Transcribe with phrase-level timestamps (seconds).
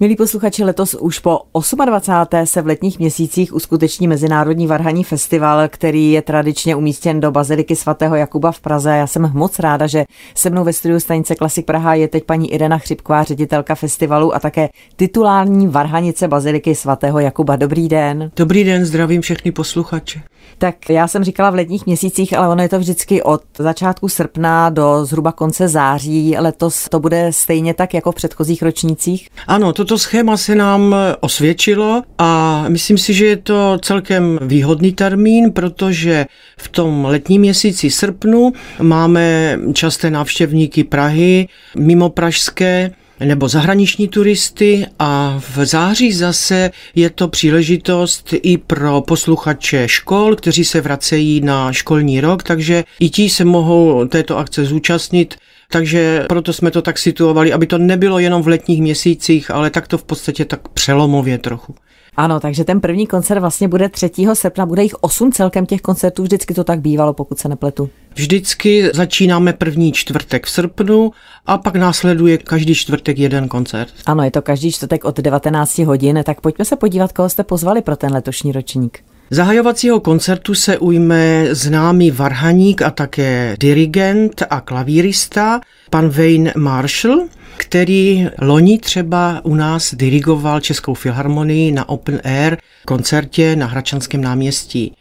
[0.00, 1.40] Milí posluchači, letos už po
[1.84, 2.46] 28.
[2.46, 8.16] se v letních měsících uskuteční Mezinárodní varhaní festival, který je tradičně umístěn do Baziliky svatého
[8.16, 8.90] Jakuba v Praze.
[8.90, 10.04] Já jsem moc ráda, že
[10.34, 14.38] se mnou ve studiu stanice Klasik Praha je teď paní Irena Chřipková, ředitelka festivalu a
[14.40, 17.56] také titulární varhanice Baziliky svatého Jakuba.
[17.56, 18.30] Dobrý den.
[18.36, 20.22] Dobrý den, zdravím všechny posluchače.
[20.58, 24.70] Tak já jsem říkala v letních měsících, ale ono je to vždycky od začátku srpna
[24.70, 26.36] do zhruba konce září.
[26.38, 29.28] Letos to bude stejně tak jako v předchozích ročnících?
[29.46, 35.52] Ano, toto schéma se nám osvědčilo a myslím si, že je to celkem výhodný termín,
[35.52, 36.26] protože
[36.56, 42.90] v tom letním měsíci srpnu máme časté návštěvníky Prahy, mimo pražské,
[43.20, 50.64] nebo zahraniční turisty a v září zase je to příležitost i pro posluchače škol, kteří
[50.64, 55.34] se vracejí na školní rok, takže i ti se mohou této akce zúčastnit
[55.70, 59.88] takže proto jsme to tak situovali, aby to nebylo jenom v letních měsících, ale tak
[59.88, 61.74] to v podstatě tak přelomově trochu.
[62.16, 64.10] Ano, takže ten první koncert vlastně bude 3.
[64.32, 67.90] srpna, bude jich 8 celkem těch koncertů, vždycky to tak bývalo, pokud se nepletu.
[68.14, 71.10] Vždycky začínáme první čtvrtek v srpnu
[71.46, 73.92] a pak následuje každý čtvrtek jeden koncert.
[74.06, 77.82] Ano, je to každý čtvrtek od 19 hodin, tak pojďme se podívat, koho jste pozvali
[77.82, 78.98] pro ten letošní ročník.
[79.30, 85.60] Zahajovacího koncertu se ujme známý varhaník a také dirigent a klavírista,
[85.90, 93.56] pan Wayne Marshall, který loni třeba u nás dirigoval Českou filharmonii na Open Air koncertě
[93.56, 94.94] na Hračanském náměstí.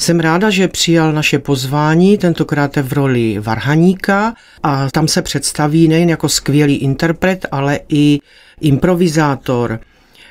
[0.00, 6.10] Jsem ráda, že přijal naše pozvání, tentokrát v roli varhaníka a tam se představí nejen
[6.10, 8.18] jako skvělý interpret, ale i
[8.60, 9.80] improvizátor.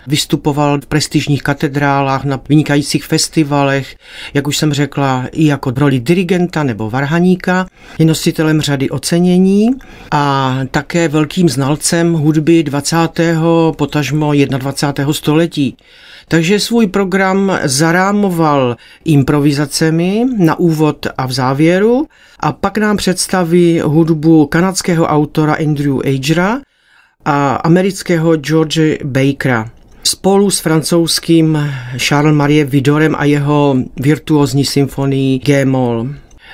[0.07, 3.95] Vystupoval v prestižních katedrálách, na vynikajících festivalech,
[4.33, 7.66] jak už jsem řekla, i jako roli dirigenta nebo varhaníka.
[7.99, 9.69] Je nositelem řady ocenění
[10.11, 12.97] a také velkým znalcem hudby 20.
[13.77, 15.13] potažmo 21.
[15.13, 15.77] století.
[16.27, 22.07] Takže svůj program zarámoval improvizacemi na úvod a v závěru
[22.39, 26.59] a pak nám představí hudbu kanadského autora Andrew Agera
[27.25, 29.69] a amerického George Bakera
[30.03, 31.57] spolu s francouzským
[31.97, 36.07] Charles Marie Vidorem a jeho virtuózní symfonii G-moll.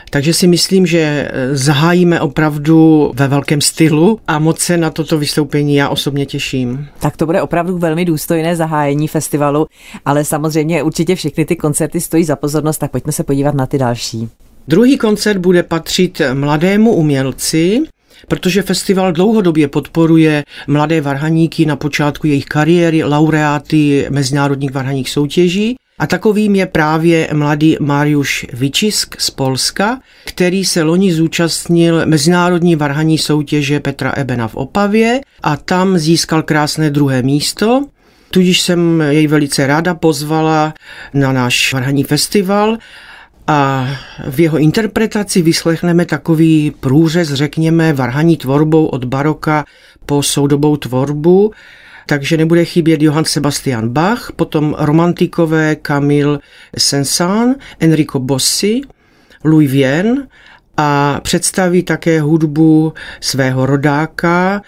[0.09, 5.75] Takže si myslím, že zahájíme opravdu ve velkém stylu a moc se na toto vystoupení
[5.75, 6.88] já osobně těším.
[7.00, 9.66] Tak to bude opravdu velmi důstojné zahájení festivalu,
[10.06, 13.78] ale samozřejmě určitě všechny ty koncerty stojí za pozornost, tak pojďme se podívat na ty
[13.78, 14.29] další.
[14.68, 17.81] Druhý koncert bude patřit mladému umělci,
[18.28, 25.75] protože festival dlouhodobě podporuje mladé varhaníky na počátku jejich kariéry, laureáty mezinárodních varhaních soutěží.
[26.00, 33.17] A takovým je právě mladý Mariusz Vyčisk z Polska, který se loni zúčastnil mezinárodní varhaní
[33.17, 37.85] soutěže Petra Ebena v Opavě a tam získal krásné druhé místo.
[38.31, 40.73] Tudíž jsem jej velice ráda pozvala
[41.13, 42.78] na náš varhaní festival
[43.47, 43.88] a
[44.30, 49.66] v jeho interpretaci vyslechneme takový průřez, řekněme, varhaní tvorbou od baroka
[50.06, 51.52] po soudobou tvorbu,
[52.06, 56.40] takže nebude chybět Johann Sebastian Bach, potom romantikové Camille
[56.78, 58.81] Saint-Saëns, Enrico Bossi,
[59.44, 60.28] Louis Vienne
[60.78, 64.62] a představí také hudbu svého rodáka,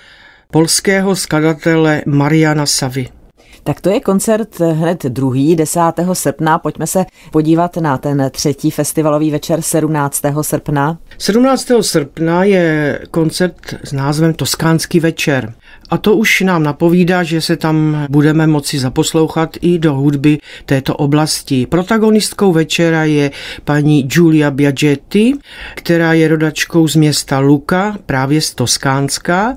[0.51, 3.19] polského skladatele Mariana Savy.
[3.64, 5.80] Tak to je koncert hned druhý, 10.
[6.14, 6.59] srpna.
[6.59, 10.22] Pojďme se podívat na ten třetí festivalový večer 17.
[10.42, 10.97] srpna.
[11.18, 11.72] 17.
[11.81, 15.53] srpna je koncert s názvem Toskánský večer.
[15.89, 20.95] A to už nám napovídá, že se tam budeme moci zaposlouchat i do hudby této
[20.95, 21.66] oblasti.
[21.66, 23.31] Protagonistkou večera je
[23.63, 25.33] paní Giulia Biagetti,
[25.75, 29.55] která je rodačkou z města Luka, právě z Toskánska.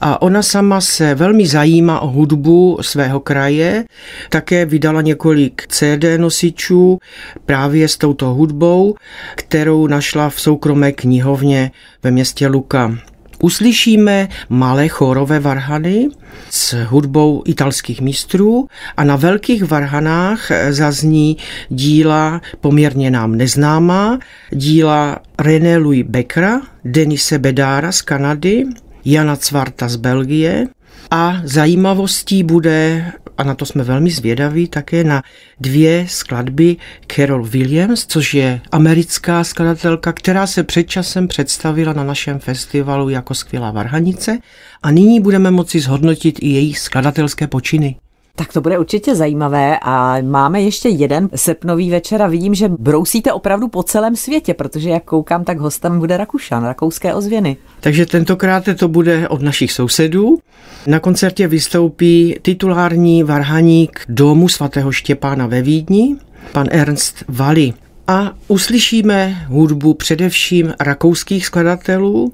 [0.00, 3.84] A ona sama se velmi zajímá o hudbu svého kraje.
[4.30, 6.98] Také vydala několik CD nosičů
[7.46, 8.94] právě s touto hudbou,
[9.34, 11.70] kterou našla v soukromé knihovně
[12.02, 12.98] ve městě Luka.
[13.42, 16.08] Uslyšíme malé chórové varhany
[16.50, 21.36] s hudbou italských mistrů a na velkých varhanách zazní
[21.68, 24.18] díla poměrně nám neznámá,
[24.50, 28.64] díla René Louis Beckera, Denise Bedára z Kanady,
[29.04, 30.66] Jana Cvarta z Belgie.
[31.10, 35.22] A zajímavostí bude a na to jsme velmi zvědaví, také na
[35.60, 42.38] dvě skladby Carol Williams, což je americká skladatelka, která se před časem představila na našem
[42.38, 44.38] festivalu jako skvělá varhanice
[44.82, 47.96] a nyní budeme moci zhodnotit i její skladatelské počiny.
[48.38, 53.32] Tak to bude určitě zajímavé a máme ještě jeden srpnový večer a vidím, že brousíte
[53.32, 57.56] opravdu po celém světě, protože jak koukám, tak hostem bude Rakušan, rakouské ozvěny.
[57.80, 60.38] Takže tentokrát to bude od našich sousedů.
[60.86, 66.16] Na koncertě vystoupí titulární varhaník domu svatého Štěpána ve Vídni,
[66.52, 67.72] pan Ernst Vali.
[68.08, 72.32] A uslyšíme hudbu především rakouských skladatelů,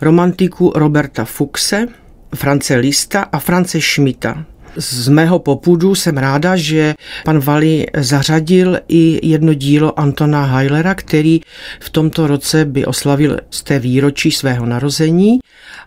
[0.00, 1.86] romantiku Roberta Fuchse,
[2.34, 4.44] France Lista a France Schmidta.
[4.76, 11.40] Z mého popudu jsem ráda, že pan Vali zařadil i jedno dílo Antona Heilera, který
[11.80, 15.38] v tomto roce by oslavil z té výročí svého narození.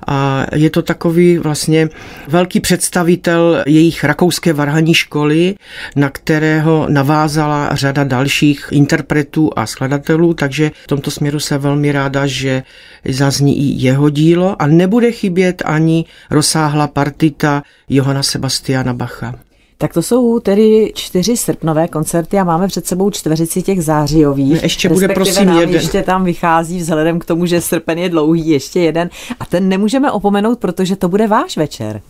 [0.07, 1.89] A je to takový vlastně
[2.27, 5.55] velký představitel jejich rakouské varhaní školy,
[5.95, 12.27] na kterého navázala řada dalších interpretů a skladatelů, takže v tomto směru se velmi ráda,
[12.27, 12.63] že
[13.09, 14.61] zazní i jeho dílo.
[14.61, 19.35] A nebude chybět ani rozsáhla partita Johana Sebastiana Bacha.
[19.77, 24.63] Tak to jsou tedy čtyři srpnové koncerty a máme před sebou čtveřici těch zářijových.
[24.63, 25.75] Ještě bude prosím nám jeden.
[25.75, 29.09] Ještě tam vychází vzhledem k tomu, že srpen je dlouhý, ještě jeden.
[29.39, 32.01] A ten nemůžeme opomenout, protože to bude váš večer.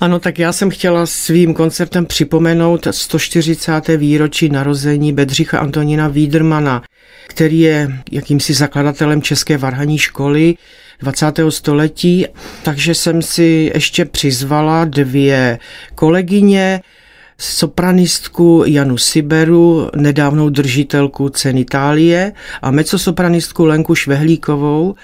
[0.00, 3.88] Ano, tak já jsem chtěla svým koncertem připomenout 140.
[3.96, 6.82] výročí narození Bedřicha Antonína Wiedermana,
[7.28, 10.54] který je jakýmsi zakladatelem České varhaní školy
[11.00, 11.40] 20.
[11.48, 12.26] století,
[12.62, 15.58] takže jsem si ještě přizvala dvě
[15.94, 16.80] kolegyně,
[17.40, 22.32] sopranistku Janu Siberu, nedávnou držitelku cen Itálie
[22.62, 24.94] a mezzosopranistku Lenku Švehlíkovou,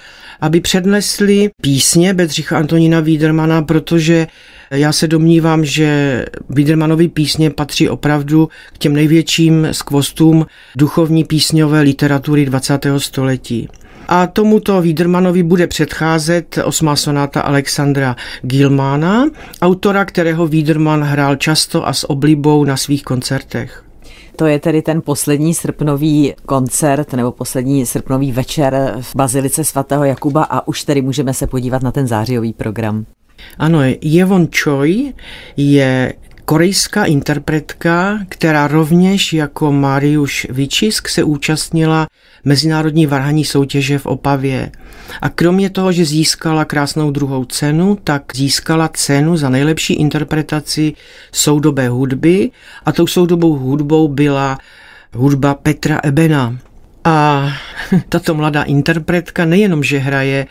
[0.41, 4.27] aby přednesli písně Bedřicha Antonína Wiedermana, protože
[4.71, 10.45] já se domnívám, že Wiedermanovy písně patří opravdu k těm největším skvostům
[10.77, 12.87] duchovní písňové literatury 20.
[12.97, 13.69] století.
[14.07, 19.25] A tomuto Wiedermanovi bude předcházet osmá sonáta Alexandra Gilmana,
[19.61, 23.85] autora, kterého Wiederman hrál často a s oblibou na svých koncertech.
[24.35, 30.43] To je tedy ten poslední srpnový koncert nebo poslední srpnový večer v Bazilice svatého Jakuba
[30.43, 33.05] a už tedy můžeme se podívat na ten zářijový program.
[33.59, 35.13] Ano, Jevon Choi
[35.57, 36.13] je
[36.45, 42.07] korejská interpretka, která rovněž jako Mariuš Vyčisk se účastnila
[42.43, 44.71] mezinárodní varhaní soutěže v Opavě.
[45.21, 50.93] A kromě toho, že získala krásnou druhou cenu, tak získala cenu za nejlepší interpretaci
[51.31, 52.51] soudobé hudby
[52.85, 54.57] a tou soudobou hudbou byla
[55.13, 56.57] hudba Petra Ebena.
[57.03, 57.47] A
[58.09, 60.47] tato mladá interpretka nejenom, že hraje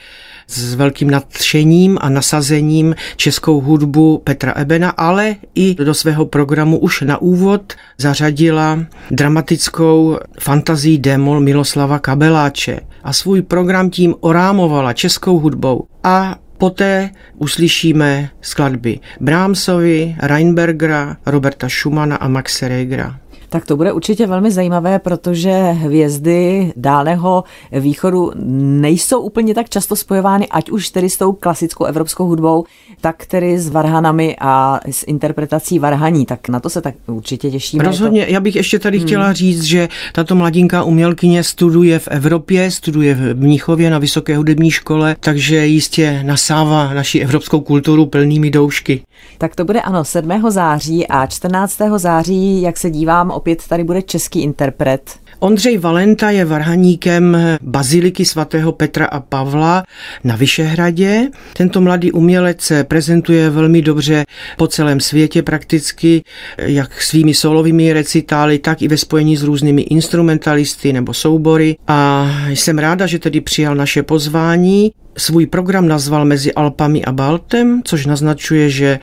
[0.49, 7.01] s velkým nadšením a nasazením českou hudbu Petra Ebena, ale i do svého programu už
[7.01, 8.79] na úvod zařadila
[9.11, 18.31] dramatickou fantazii démol Miloslava Kabeláče a svůj program tím orámovala českou hudbou a Poté uslyšíme
[18.41, 23.21] skladby Brahmsovi, Reinbergera, Roberta Schumana a Maxe Regera.
[23.49, 28.33] Tak to bude určitě velmi zajímavé, protože hvězdy dálného východu
[28.81, 32.65] nejsou úplně tak často spojovány, ať už tedy s tou klasickou evropskou hudbou,
[33.01, 36.27] tak tedy s varhanami a s interpretací varhaní.
[36.27, 37.85] Tak na to se tak určitě těšíme.
[37.85, 39.07] Rozhodně, já bych ještě tady hmm.
[39.07, 44.71] chtěla říct, že tato mladinka umělkyně studuje v Evropě, studuje v Mnichově na Vysoké hudební
[44.71, 49.03] škole, takže jistě nasává naši evropskou kulturu plnými doušky.
[49.39, 50.51] Tak to bude ano 7.
[50.51, 51.79] září a 14.
[51.97, 55.25] září, jak se dívám, opět tady bude český interpret.
[55.39, 59.83] Ondřej Valenta je varhaníkem Baziliky svatého Petra a Pavla
[60.25, 61.29] na Vyšehradě.
[61.57, 64.25] Tento mladý umělec se prezentuje velmi dobře
[64.57, 66.23] po celém světě prakticky,
[66.59, 71.77] jak svými solovými recitály, tak i ve spojení s různými instrumentalisty nebo soubory.
[71.87, 74.93] A jsem ráda, že tedy přijal naše pozvání.
[75.19, 78.99] Svůj program nazval Mezi Alpami a Baltem, což naznačuje, že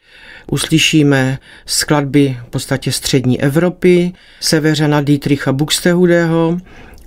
[0.51, 6.57] uslyšíme skladby v podstatě střední Evropy, severana Dietricha Buxtehudého,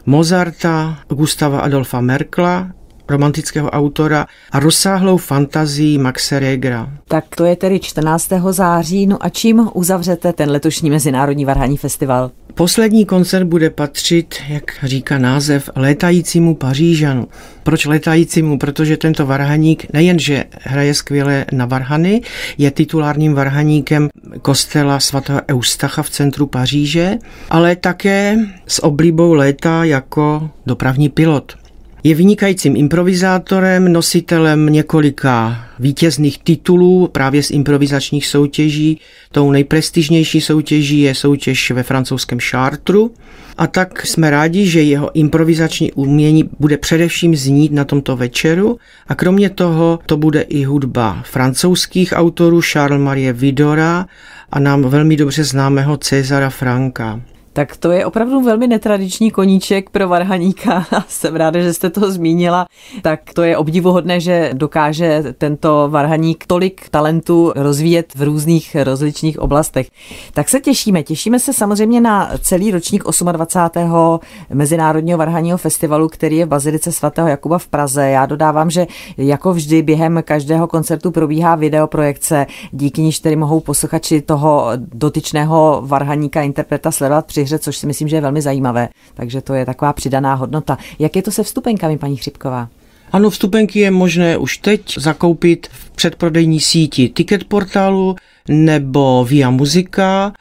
[0.06, 2.72] Mozarta, Gustava Adolfa Merkla,
[3.08, 6.90] romantického autora a rozsáhlou fantazii Maxe Regera.
[7.08, 8.32] Tak to je tedy 14.
[8.50, 12.30] září, no a čím uzavřete ten letošní Mezinárodní varhaní festival?
[12.54, 17.28] Poslední koncert bude patřit, jak říká název, létajícímu Pařížanu.
[17.62, 18.58] Proč létajícímu?
[18.58, 22.22] Protože tento varhaník nejenže hraje skvěle na varhany,
[22.58, 24.08] je titulárním varhaníkem
[24.42, 27.18] kostela svatého Eustacha v centru Paříže,
[27.50, 31.63] ale také s oblíbou léta jako dopravní pilot.
[32.06, 39.00] Je vynikajícím improvizátorem, nositelem několika vítězných titulů právě z improvizačních soutěží.
[39.32, 43.14] Tou nejprestižnější soutěží je soutěž ve francouzském Chartru.
[43.58, 49.14] A tak jsme rádi, že jeho improvizační umění bude především znít na tomto večeru a
[49.14, 54.06] kromě toho to bude i hudba francouzských autorů Charles Marie Vidora
[54.52, 57.20] a nám velmi dobře známého Cezara Franka.
[57.54, 60.86] Tak to je opravdu velmi netradiční koníček pro varhaníka.
[61.08, 62.66] Jsem ráda, že jste to zmínila.
[63.02, 69.86] Tak to je obdivuhodné, že dokáže tento varhaník tolik talentu rozvíjet v různých rozličných oblastech.
[70.32, 71.02] Tak se těšíme.
[71.02, 74.20] Těšíme se samozřejmě na celý ročník 28.
[74.52, 78.08] Mezinárodního varhaního festivalu, který je v Bazilice svatého Jakuba v Praze.
[78.08, 84.22] Já dodávám, že jako vždy během každého koncertu probíhá videoprojekce, díky níž tedy mohou posluchači
[84.22, 88.88] toho dotyčného varhaníka interpreta sledovat při hře, což si myslím, že je velmi zajímavé.
[89.14, 90.78] Takže to je taková přidaná hodnota.
[90.98, 92.68] Jak je to se vstupenkami, paní Chřipková?
[93.12, 98.16] Ano, vstupenky je možné už teď zakoupit v předprodejní síti Ticket portálu
[98.48, 100.32] nebo Via Muzika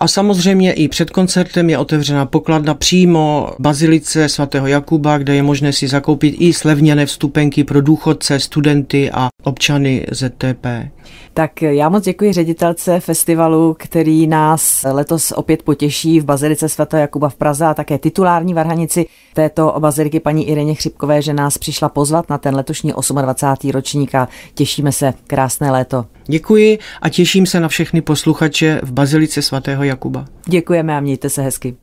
[0.00, 5.72] a samozřejmě i před koncertem je otevřena pokladna přímo Bazilice svatého Jakuba, kde je možné
[5.72, 10.66] si zakoupit i slevněné vstupenky pro důchodce, studenty a občany ZTP.
[11.34, 17.28] Tak já moc děkuji ředitelce festivalu, který nás letos opět potěší v Bazilice svatého Jakuba
[17.28, 22.30] v Praze a také titulární varhanici této baziliky paní Ireně Chřipkové, že nás přišla pozvat
[22.30, 23.70] na ten letošní 28.
[23.70, 25.14] ročník a těšíme se.
[25.26, 26.04] Krásné léto.
[26.26, 30.24] Děkuji a těším se na všechny posluchače v Bazilice svatého Jakuba.
[30.46, 31.76] Děkujeme a mějte se hezky.